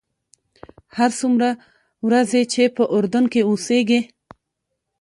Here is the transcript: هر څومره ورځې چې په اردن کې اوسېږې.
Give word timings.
هر 0.97 1.11
څومره 1.19 1.49
ورځې 2.05 2.41
چې 2.53 2.63
په 2.75 2.83
اردن 2.95 3.25
کې 3.33 3.41
اوسېږې. 3.49 4.01